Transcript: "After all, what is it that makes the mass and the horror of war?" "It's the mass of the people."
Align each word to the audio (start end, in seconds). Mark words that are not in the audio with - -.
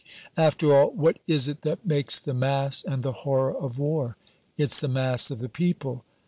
"After 0.35 0.73
all, 0.75 0.89
what 0.93 1.19
is 1.27 1.47
it 1.47 1.61
that 1.61 1.85
makes 1.85 2.19
the 2.19 2.33
mass 2.33 2.83
and 2.83 3.03
the 3.03 3.11
horror 3.11 3.55
of 3.55 3.77
war?" 3.77 4.17
"It's 4.57 4.79
the 4.79 4.87
mass 4.87 5.29
of 5.29 5.37
the 5.41 5.47
people." 5.47 6.03